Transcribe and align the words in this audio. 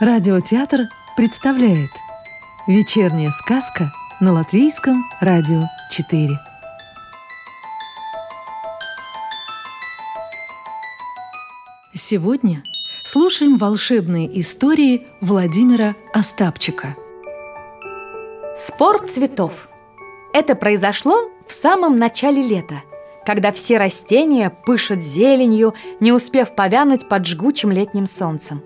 Радиотеатр 0.00 0.82
представляет 1.16 1.90
Вечерняя 2.68 3.30
сказка 3.32 3.90
на 4.20 4.32
Латвийском 4.32 5.02
радио 5.20 5.62
4 5.90 6.28
Сегодня 11.94 12.62
слушаем 13.04 13.56
волшебные 13.56 14.40
истории 14.40 15.08
Владимира 15.20 15.96
Остапчика. 16.14 16.94
Спор 18.56 19.00
цветов. 19.08 19.68
Это 20.32 20.54
произошло 20.54 21.28
в 21.48 21.52
самом 21.52 21.96
начале 21.96 22.40
лета 22.40 22.82
когда 23.26 23.52
все 23.52 23.76
растения 23.76 24.48
пышут 24.48 25.02
зеленью, 25.02 25.74
не 26.00 26.12
успев 26.12 26.54
повянуть 26.54 27.10
под 27.10 27.26
жгучим 27.26 27.70
летним 27.70 28.06
солнцем. 28.06 28.62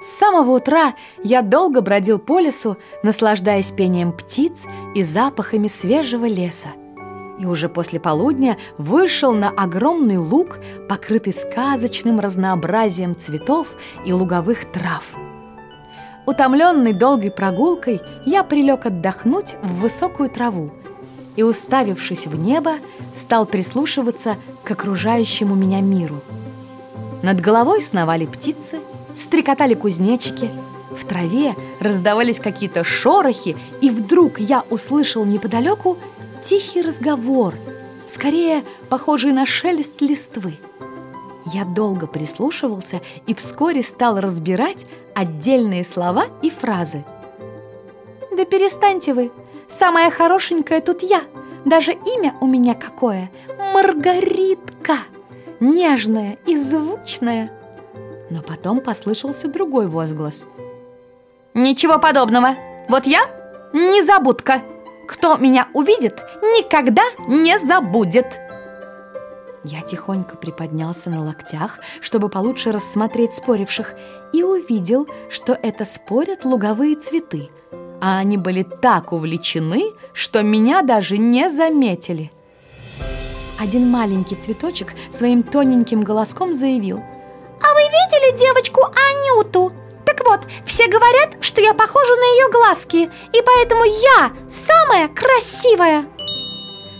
С 0.00 0.08
самого 0.08 0.52
утра 0.52 0.94
я 1.22 1.42
долго 1.42 1.80
бродил 1.80 2.18
по 2.18 2.38
лесу, 2.38 2.76
наслаждаясь 3.02 3.70
пением 3.70 4.12
птиц 4.12 4.66
и 4.94 5.02
запахами 5.02 5.68
свежего 5.68 6.26
леса. 6.26 6.68
И 7.38 7.46
уже 7.46 7.68
после 7.68 7.98
полудня 7.98 8.56
вышел 8.78 9.34
на 9.34 9.50
огромный 9.50 10.18
луг, 10.18 10.58
покрытый 10.88 11.32
сказочным 11.32 12.20
разнообразием 12.20 13.16
цветов 13.16 13.74
и 14.04 14.12
луговых 14.12 14.70
трав. 14.70 15.04
Утомленный 16.26 16.92
долгой 16.92 17.30
прогулкой, 17.30 18.00
я 18.24 18.42
прилег 18.42 18.86
отдохнуть 18.86 19.54
в 19.62 19.80
высокую 19.80 20.28
траву 20.28 20.72
и, 21.36 21.42
уставившись 21.42 22.26
в 22.26 22.38
небо, 22.38 22.74
стал 23.14 23.46
прислушиваться 23.46 24.36
к 24.64 24.70
окружающему 24.70 25.54
меня 25.54 25.80
миру. 25.80 26.16
Над 27.22 27.40
головой 27.40 27.80
сновали 27.80 28.26
птицы, 28.26 28.80
стрекотали 29.16 29.74
кузнечики, 29.74 30.50
в 30.90 31.04
траве 31.04 31.54
раздавались 31.80 32.38
какие-то 32.38 32.84
шорохи, 32.84 33.56
и 33.80 33.90
вдруг 33.90 34.38
я 34.38 34.64
услышал 34.70 35.24
неподалеку 35.24 35.96
тихий 36.44 36.82
разговор, 36.82 37.54
скорее 38.08 38.62
похожий 38.88 39.32
на 39.32 39.46
шелест 39.46 40.00
листвы. 40.00 40.54
Я 41.46 41.64
долго 41.64 42.06
прислушивался 42.06 43.00
и 43.26 43.34
вскоре 43.34 43.82
стал 43.82 44.20
разбирать 44.20 44.86
отдельные 45.14 45.84
слова 45.84 46.26
и 46.42 46.50
фразы. 46.50 47.04
«Да 48.36 48.44
перестаньте 48.44 49.14
вы! 49.14 49.30
Самая 49.68 50.10
хорошенькая 50.10 50.80
тут 50.80 51.02
я!» 51.02 51.22
Даже 51.66 51.90
имя 51.94 52.32
у 52.40 52.46
меня 52.46 52.74
какое– 52.74 53.28
Маргаритка, 53.74 54.98
нежная 55.58 56.38
и 56.46 56.56
звучная. 56.56 57.50
Но 58.30 58.42
потом 58.42 58.80
послышался 58.80 59.48
другой 59.48 59.86
возглас. 59.86 60.46
Ничего 61.54 61.98
подобного. 61.98 62.56
Вот 62.88 63.06
я 63.06 63.20
незабудка. 63.72 64.62
Кто 65.06 65.36
меня 65.36 65.68
увидит, 65.72 66.18
никогда 66.42 67.02
не 67.28 67.58
забудет. 67.58 68.40
Я 69.64 69.82
тихонько 69.82 70.36
приподнялся 70.36 71.10
на 71.10 71.24
локтях, 71.24 71.78
чтобы 72.00 72.28
получше 72.28 72.72
рассмотреть 72.72 73.34
споривших, 73.34 73.94
и 74.32 74.42
увидел, 74.42 75.08
что 75.30 75.58
это 75.60 75.84
спорят 75.84 76.44
луговые 76.44 76.96
цветы– 76.96 77.50
а 78.00 78.18
они 78.18 78.36
были 78.36 78.62
так 78.62 79.12
увлечены, 79.12 79.92
что 80.12 80.42
меня 80.42 80.82
даже 80.82 81.18
не 81.18 81.50
заметили. 81.50 82.30
Один 83.58 83.90
маленький 83.90 84.34
цветочек 84.34 84.94
своим 85.10 85.42
тоненьким 85.42 86.02
голоском 86.02 86.54
заявил. 86.54 87.02
«А 87.62 87.74
вы 87.74 87.80
видели 87.80 88.36
девочку 88.36 88.82
Анюту? 88.84 89.72
Так 90.04 90.24
вот, 90.24 90.40
все 90.64 90.86
говорят, 90.88 91.36
что 91.40 91.60
я 91.60 91.74
похожа 91.74 92.14
на 92.14 92.24
ее 92.34 92.50
глазки, 92.50 93.10
и 93.32 93.42
поэтому 93.44 93.84
я 93.84 94.32
самая 94.48 95.08
красивая!» 95.08 96.06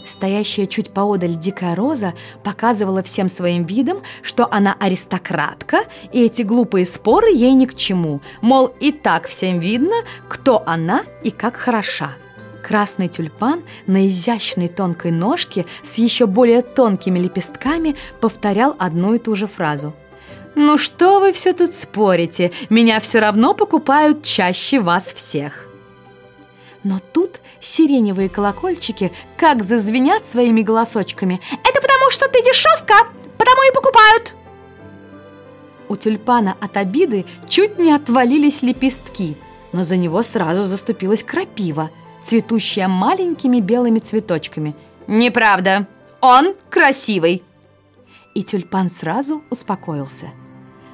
Стоящая 0.07 0.67
чуть 0.67 0.91
поодаль 0.91 1.35
дикая 1.35 1.75
роза 1.75 2.15
показывала 2.45 3.03
всем 3.03 3.29
своим 3.29 3.65
видом, 3.65 4.03
что 4.23 4.49
она 4.51 4.77
аристократка, 4.79 5.85
и 6.13 6.25
эти 6.25 6.43
глупые 6.43 6.87
споры 6.87 7.31
ей 7.33 7.53
ни 7.53 7.67
к 7.67 7.75
чему. 7.75 8.21
Мол, 8.41 8.73
и 8.81 8.93
так 8.93 9.27
всем 9.27 9.59
видно, 9.59 9.97
кто 10.29 10.63
она 10.65 11.05
и 11.25 11.31
как 11.31 11.57
хороша. 11.57 12.13
Красный 12.63 13.09
тюльпан 13.09 13.63
на 13.87 14.09
изящной 14.09 14.69
тонкой 14.69 15.11
ножке 15.11 15.67
с 15.83 15.99
еще 15.99 16.27
более 16.27 16.63
тонкими 16.63 17.19
лепестками 17.19 17.97
повторял 18.21 18.75
одну 18.79 19.15
и 19.15 19.19
ту 19.19 19.35
же 19.35 19.47
фразу. 19.47 19.95
«Ну 20.59 20.79
что 20.79 21.21
вы 21.21 21.35
все 21.35 21.53
тут 21.53 21.75
спорите? 21.75 22.51
Меня 22.71 22.99
все 23.01 23.19
равно 23.19 23.53
покупают 23.53 24.23
чаще 24.23 24.81
вас 24.81 25.13
всех!» 25.13 25.69
Но 26.83 26.99
тут 27.13 27.41
сиреневые 27.61 28.31
колокольчики 28.31 29.13
как 29.37 29.63
зазвенят 29.63 30.27
своими 30.27 30.63
голосочками. 30.63 31.43
«Это 31.63 31.83
потому, 31.83 32.11
что 32.11 32.27
ты 32.29 32.43
дешевка, 32.43 32.95
потому 33.37 33.63
и 33.69 33.75
покупают!» 33.75 34.35
У 35.91 35.97
тюльпана 35.97 36.57
от 36.59 36.79
обиды 36.79 37.27
чуть 37.51 37.79
не 37.79 37.93
отвалились 37.93 38.63
лепестки, 38.63 39.37
но 39.73 39.85
за 39.85 39.99
него 39.99 40.23
сразу 40.23 40.65
заступилась 40.65 41.23
крапива, 41.23 41.91
цветущая 42.25 42.89
маленькими 42.89 43.61
белыми 43.61 43.99
цветочками. 43.99 44.75
«Неправда! 45.07 45.87
Он 46.23 46.55
красивый!» 46.71 47.43
И 48.33 48.43
тюльпан 48.43 48.89
сразу 48.89 49.43
успокоился. 49.51 50.31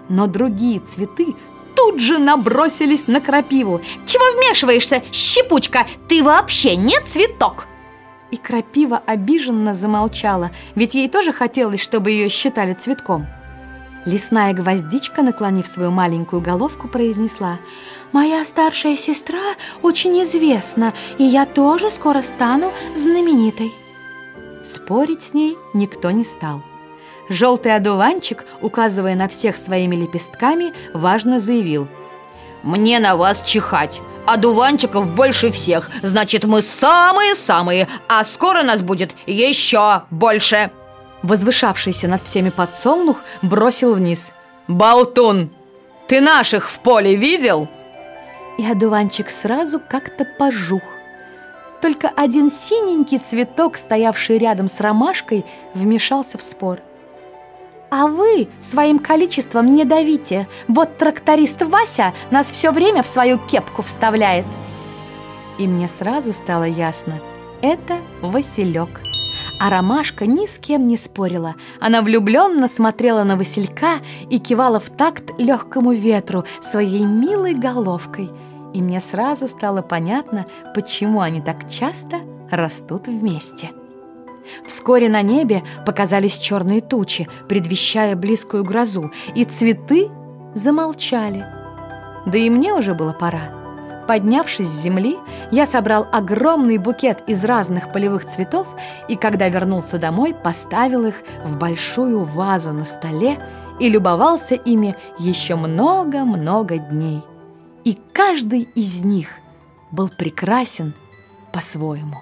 Но 0.09 0.27
другие 0.27 0.81
цветы 0.81 1.35
тут 1.75 2.01
же 2.01 2.19
набросились 2.19 3.07
на 3.07 3.21
крапиву. 3.21 3.81
«Чего 4.07 4.25
вмешиваешься, 4.37 5.03
щепучка? 5.13 5.87
Ты 6.09 6.23
вообще 6.23 6.77
не 6.77 7.01
цветок!» 7.07 7.67
И 8.31 8.37
крапива 8.37 9.03
обиженно 9.05 9.75
замолчала, 9.75 10.53
ведь 10.75 10.95
ей 10.95 11.09
тоже 11.09 11.33
хотелось, 11.33 11.83
чтобы 11.83 12.11
ее 12.11 12.29
считали 12.29 12.73
цветком. 12.73 13.27
Лесная 14.05 14.53
гвоздичка, 14.53 15.23
наклонив 15.23 15.67
свою 15.67 15.91
маленькую 15.91 16.43
головку, 16.43 16.89
произнесла 16.89 17.59
«Моя 18.11 18.45
старшая 18.45 18.97
сестра 18.97 19.55
очень 19.83 20.21
известна, 20.25 20.93
и 21.19 21.25
я 21.25 21.47
тоже 21.47 21.91
скоро 21.91 22.21
стану 22.21 22.73
знаменитой». 22.97 23.73
Спорить 24.63 25.23
с 25.23 25.35
ней 25.35 25.57
никто 25.75 26.11
не 26.11 26.25
стал. 26.25 26.63
Желтый 27.29 27.75
одуванчик, 27.75 28.45
указывая 28.61 29.15
на 29.15 29.29
всех 29.29 29.57
своими 29.57 29.97
лепестками, 29.97 30.73
важно 30.93 31.39
заявил 31.39 31.89
«Мне 32.63 32.99
на 32.99 33.17
вас 33.17 33.43
чихать! 33.45 34.01
Одуванчиков 34.27 35.09
больше 35.09 35.51
всех, 35.51 35.91
значит, 36.03 36.45
мы 36.45 36.63
самые-самые, 36.63 37.89
а 38.09 38.25
скоро 38.25 38.63
нас 38.63 38.83
будет 38.83 39.13
еще 39.27 40.03
больше!» 40.11 40.71
Возвышавшийся 41.23 42.09
над 42.09 42.23
всеми 42.23 42.51
подсолнух 42.51 43.19
бросил 43.43 43.95
вниз 43.95 44.33
«Болтун! 44.69 45.51
Ты 46.09 46.21
наших 46.21 46.69
в 46.69 46.81
поле 46.81 47.15
видел?» 47.15 47.69
И 48.59 48.67
одуванчик 48.67 49.31
сразу 49.31 49.81
как-то 49.81 50.25
пожух. 50.39 50.83
Только 51.81 52.13
один 52.15 52.51
синенький 52.51 53.19
цветок, 53.19 53.77
стоявший 53.77 54.39
рядом 54.39 54.69
с 54.69 54.81
ромашкой, 54.81 55.45
вмешался 55.75 56.39
в 56.39 56.43
спор– 56.43 56.81
а 57.93 58.07
вы 58.07 58.49
своим 58.59 58.99
количеством 58.99 59.75
не 59.75 59.85
давите. 59.85 60.49
Вот 60.67 60.97
тракторист 60.97 61.61
Вася 61.63 62.15
нас 62.31 62.47
все 62.47 62.73
время 62.73 63.03
в 63.03 63.07
свою 63.07 63.39
кепку 63.39 63.83
вставляет. 63.83 64.47
И 65.59 65.69
мне 65.69 65.89
сразу 65.89 66.33
стало 66.33 66.65
ясно. 66.65 67.21
Это 67.61 67.99
Василек. 68.23 69.03
А 69.61 69.69
Ромашка 69.69 70.25
ни 70.25 70.47
с 70.47 70.59
кем 70.59 70.87
не 70.87 70.97
спорила. 70.97 71.55
Она 71.81 72.01
влюбленно 72.01 72.67
смотрела 72.67 73.25
на 73.25 73.37
Василька 73.37 73.99
и 74.31 74.39
кивала 74.39 74.81
в 74.81 74.89
такт 74.89 75.39
легкому 75.39 75.93
ветру 75.93 76.45
своей 76.63 77.05
милой 77.05 77.53
головкой. 77.53 78.31
И 78.73 78.81
мне 78.81 79.03
сразу 79.03 79.49
стало 79.49 79.83
понятно, 79.83 80.47
почему 80.75 81.21
они 81.21 81.43
так 81.43 81.69
часто 81.69 82.21
растут 82.51 83.09
вместе. 83.09 83.71
Вскоре 84.67 85.09
на 85.09 85.23
небе 85.23 85.63
показались 85.87 86.39
черные 86.39 86.81
тучи, 86.81 87.29
предвещая 87.49 88.17
близкую 88.17 88.65
грозу, 88.65 89.13
и 89.35 89.45
цветы 89.45 90.09
замолчали. 90.55 91.45
Да 92.27 92.39
и 92.39 92.51
мне 92.51 92.73
уже 92.75 92.95
было 92.95 93.13
пора. 93.13 93.63
Поднявшись 94.07 94.69
с 94.69 94.83
земли, 94.83 95.17
я 95.51 95.65
собрал 95.65 96.07
огромный 96.13 96.79
букет 96.79 97.23
из 97.27 97.45
разных 97.45 97.93
полевых 97.93 98.27
цветов 98.27 98.67
и, 99.09 99.17
когда 99.17 99.49
вернулся 99.49 99.99
домой, 99.99 100.35
поставил 100.35 101.07
их 101.07 101.23
в 101.45 101.57
большую 101.57 102.25
вазу 102.25 102.73
на 102.73 102.85
столе 102.85 103.39
и 103.79 103.89
любовался 103.89 104.55
ими 104.55 104.97
еще 105.19 105.55
много-много 105.55 106.79
дней. 106.79 107.23
И 107.85 107.97
каждый 108.13 108.69
из 108.75 109.05
них 109.05 109.29
был 109.93 110.09
прекрасен 110.09 110.95
по-своему. 111.53 112.17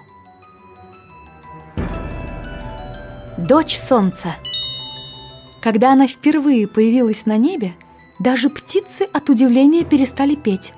Дочь 3.47 3.75
солнца. 3.75 4.35
Когда 5.61 5.93
она 5.93 6.05
впервые 6.05 6.67
появилась 6.67 7.25
на 7.25 7.37
небе, 7.37 7.73
даже 8.19 8.51
птицы 8.51 9.07
от 9.11 9.29
удивления 9.31 9.83
перестали 9.83 10.35
петь. 10.35 10.75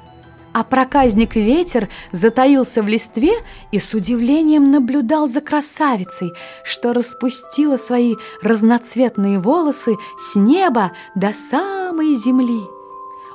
А 0.53 0.63
проказник 0.63 1.35
ветер 1.35 1.89
затаился 2.13 2.81
в 2.81 2.87
листве 2.87 3.33
и 3.71 3.79
с 3.79 3.93
удивлением 3.93 4.71
наблюдал 4.71 5.27
за 5.27 5.41
красавицей, 5.41 6.31
что 6.63 6.93
распустила 6.93 7.75
свои 7.75 8.15
разноцветные 8.41 9.39
волосы 9.39 9.97
с 10.17 10.35
неба 10.35 10.93
до 11.15 11.33
самой 11.33 12.15
земли. 12.15 12.61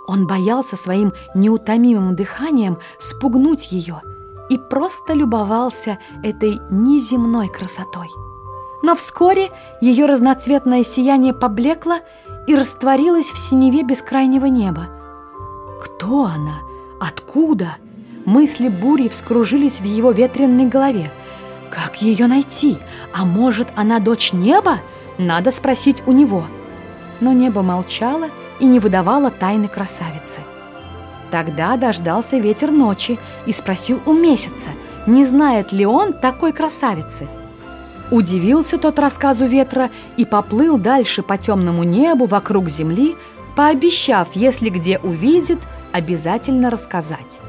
Он 0.06 0.26
боялся 0.26 0.76
своим 0.76 1.12
неутомимым 1.34 2.16
дыханием 2.16 2.78
спугнуть 2.98 3.72
ее 3.72 4.00
и 4.48 4.56
просто 4.56 5.12
любовался 5.12 5.98
этой 6.22 6.58
неземной 6.70 7.48
красотой. 7.48 8.08
Но 8.82 8.94
вскоре 8.94 9.50
ее 9.80 10.06
разноцветное 10.06 10.84
сияние 10.84 11.34
поблекло 11.34 12.00
и 12.46 12.54
растворилось 12.54 13.30
в 13.30 13.38
синеве 13.38 13.82
бескрайнего 13.82 14.46
неба. 14.46 14.86
Кто 15.80 16.24
она? 16.24 16.60
Откуда? 17.00 17.76
Мысли 18.24 18.68
бури 18.68 19.08
вскружились 19.08 19.80
в 19.80 19.84
его 19.84 20.10
ветренной 20.10 20.66
голове. 20.66 21.10
Как 21.70 22.02
ее 22.02 22.26
найти? 22.26 22.78
А 23.12 23.24
может, 23.24 23.68
она 23.74 23.98
дочь 23.98 24.32
неба? 24.32 24.78
Надо 25.18 25.50
спросить 25.50 26.02
у 26.06 26.12
него. 26.12 26.44
Но 27.20 27.32
небо 27.32 27.62
молчало 27.62 28.28
и 28.60 28.64
не 28.64 28.80
выдавало 28.80 29.30
тайны 29.30 29.68
красавицы. 29.68 30.40
Тогда 31.30 31.76
дождался 31.76 32.38
ветер 32.38 32.70
ночи 32.70 33.18
и 33.46 33.52
спросил 33.52 34.00
у 34.06 34.12
месяца, 34.12 34.70
не 35.06 35.24
знает 35.24 35.72
ли 35.72 35.84
он 35.84 36.12
такой 36.12 36.52
красавицы. 36.52 37.28
Удивился 38.10 38.78
тот 38.78 38.98
рассказу 38.98 39.46
ветра 39.46 39.90
и 40.16 40.24
поплыл 40.24 40.78
дальше 40.78 41.22
по 41.22 41.36
темному 41.36 41.82
небу 41.82 42.24
вокруг 42.24 42.70
земли, 42.70 43.16
пообещав, 43.54 44.28
если 44.34 44.70
где 44.70 44.98
увидит, 44.98 45.58
обязательно 45.92 46.70
рассказать. 46.70 47.40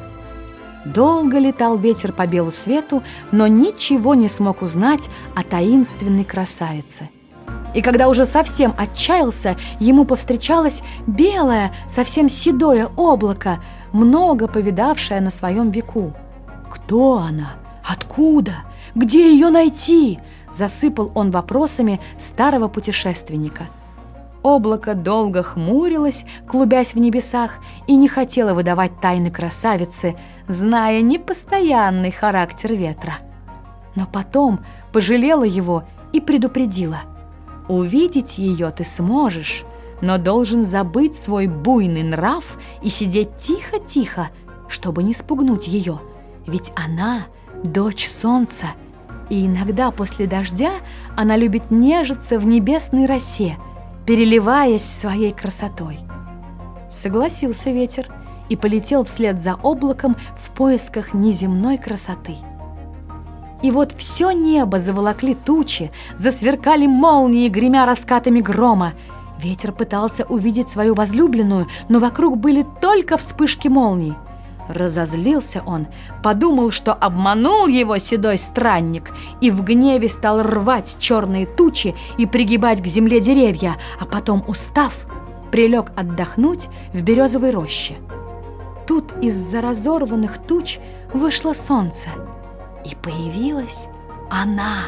Долго 0.85 1.39
летал 1.39 1.77
ветер 1.77 2.11
по 2.11 2.25
белу 2.25 2.51
свету, 2.51 3.03
но 3.31 3.47
ничего 3.47 4.15
не 4.15 4.27
смог 4.27 4.61
узнать 4.61 5.09
о 5.35 5.44
таинственной 5.44 6.23
красавице. 6.23 7.09
И 7.75 7.81
когда 7.81 8.09
уже 8.09 8.25
совсем 8.25 8.73
отчаялся, 8.77 9.55
ему 9.79 10.05
повстречалось 10.05 10.81
белое, 11.05 11.71
совсем 11.88 12.27
седое 12.27 12.89
облако, 12.95 13.59
много 13.91 14.47
повидавшее 14.47 15.21
на 15.21 15.31
своем 15.31 15.69
веку. 15.69 16.13
Кто 16.69 17.17
она? 17.17 17.53
Откуда? 17.83 18.63
Где 18.95 19.31
ее 19.31 19.50
найти? 19.50 20.19
Засыпал 20.51 21.12
он 21.16 21.31
вопросами 21.31 22.00
старого 22.18 22.68
путешественника– 22.68 23.63
Облако 24.42 24.96
долго 24.96 25.44
хмурилось, 25.44 26.25
клубясь 26.48 26.94
в 26.94 27.00
небесах, 27.00 27.60
и 27.88 27.96
не 27.96 28.07
хотело 28.07 28.54
выдавать 28.54 29.00
тайны 29.01 29.31
красавицы, 29.31 30.16
зная 30.48 31.01
непостоянный 31.01 32.12
характер 32.12 32.74
ветра. 32.74 33.18
Но 33.96 34.06
потом 34.06 34.62
пожалела 34.94 35.44
его 35.44 35.84
и 36.13 36.22
предупредила. 36.22 37.01
«Увидеть 37.68 38.38
ее 38.38 38.72
ты 38.72 38.86
сможешь, 38.86 39.66
но 40.01 40.18
должен 40.18 40.63
забыть 40.63 41.18
свой 41.18 41.48
буйный 41.48 42.04
нрав 42.04 42.57
и 42.81 42.90
сидеть 42.90 43.38
тихо-тихо, 43.38 44.30
чтобы 44.69 45.04
не 45.04 45.13
спугнуть 45.13 45.68
ее, 45.68 46.00
ведь 46.48 46.72
она— 46.75 47.25
дочь 47.63 48.07
солнца, 48.07 48.68
и 49.29 49.45
иногда 49.45 49.91
после 49.91 50.27
дождя 50.27 50.71
она 51.15 51.37
любит 51.37 51.71
нежиться 51.71 52.39
в 52.39 52.45
небесной 52.45 53.05
росе— 53.05 53.57
переливаясь 54.09 54.83
своей 54.83 55.31
красотой. 55.31 55.99
Согласился 56.89 57.69
ветер 57.69 58.07
и 58.49 58.55
полетел 58.55 59.03
вслед 59.03 59.39
за 59.39 59.53
облаком 59.53 60.15
в 60.35 60.49
поисках 60.49 61.13
неземной 61.13 61.77
красоты. 61.77 62.37
И 63.61 63.69
вот 63.69 63.91
все 63.91 64.31
небо 64.31 64.79
заволокли 64.79 65.35
тучи, 65.35 65.91
засверкали 66.17 66.87
молнии, 66.87 67.49
гремя 67.49 67.85
раскатами 67.85 68.39
грома. 68.39 68.93
Ветер 69.37 69.73
пытался 69.73 70.25
увидеть 70.25 70.69
свою 70.69 70.95
возлюбленную, 70.95 71.67
но 71.87 71.99
вокруг 71.99 72.39
были 72.39 72.65
только 72.81 73.15
вспышки 73.15 73.67
молний– 73.67 74.15
Разозлился 74.69 75.63
он, 75.66 75.88
подумал, 76.21 76.69
что 76.69 76.94
обманул 76.94 77.66
его 77.66 77.98
седой 77.98 78.38
странник, 78.38 79.12
и 79.42 79.50
в 79.50 79.63
гневе 79.63 80.07
стал 80.07 80.44
рвать 80.44 80.95
черные 81.00 81.48
тучи 81.48 81.95
и 82.19 82.27
пригибать 82.27 82.80
к 82.80 82.86
земле 82.86 83.19
деревья, 83.19 83.77
а 84.00 84.06
потом, 84.06 84.44
устав, 84.48 85.07
прилег 85.51 85.92
отдохнуть 85.95 86.68
в 86.94 87.01
березовой 87.01 87.50
роще. 87.50 87.95
Тут 88.86 89.12
из-за 89.24 89.62
разорванных 89.62 90.38
туч 90.38 90.77
вышло 91.13 91.54
солнце, 91.54 92.10
и 92.86 92.95
появилась 92.95 93.88
она, 94.30 94.83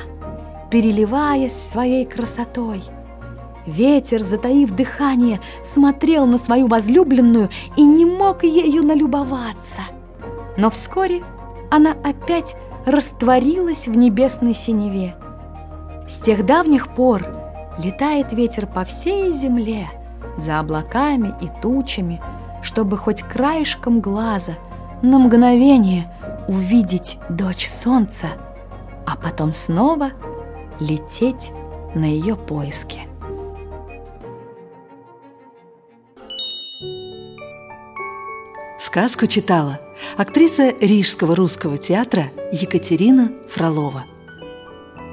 переливаясь 0.70 1.54
своей 1.60 2.06
красотой– 2.06 2.84
Ветер, 3.66 4.22
затаив 4.22 4.72
дыхание, 4.72 5.40
смотрел 5.64 6.26
на 6.26 6.38
свою 6.38 6.68
возлюбленную 6.68 7.50
и 7.78 7.84
не 7.84 8.06
мог 8.06 8.44
ею 8.44 8.84
налюбоваться. 8.84 9.82
Но 10.58 10.70
вскоре 10.70 11.24
она 11.70 11.92
опять 12.04 12.56
растворилась 12.86 13.88
в 13.88 13.96
небесной 13.96 14.54
синеве. 14.54 15.16
С 16.08 16.20
тех 16.20 16.46
давних 16.46 16.94
пор 16.94 17.26
летает 17.78 18.34
ветер 18.34 18.66
по 18.66 18.84
всей 18.84 19.32
земле, 19.32 19.90
за 20.38 20.60
облаками 20.60 21.34
и 21.42 21.50
тучами, 21.62 22.22
чтобы 22.62 22.98
хоть 22.98 23.22
краешком 23.22 24.02
глаза 24.02 24.54
на 25.02 25.20
мгновение 25.20 26.12
увидеть 26.48 27.18
дочь 27.30 27.68
солнца, 27.68 28.28
а 29.06 29.16
потом 29.16 29.54
снова 29.54 30.12
лететь 30.80 31.52
на 31.94 32.06
ее 32.06 32.36
поиски. 32.36 33.11
Сказку 38.92 39.26
читала 39.26 39.80
актриса 40.18 40.74
Рижского 40.82 41.34
русского 41.34 41.78
театра 41.78 42.30
Екатерина 42.52 43.32
Фролова. 43.50 44.04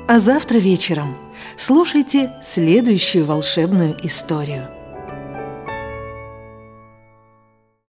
А 0.08 0.18
завтра 0.18 0.58
вечером 0.58 1.16
слушайте 1.56 2.32
следующую 2.42 3.24
волшебную 3.24 3.96
историю– 4.04 4.68